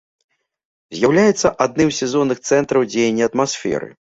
З'яўляецца 0.99 1.51
адным 1.65 1.87
з 1.91 1.99
сезонных 2.01 2.37
цэнтраў 2.49 2.89
дзеяння 2.95 3.23
атмасферы. 3.33 3.89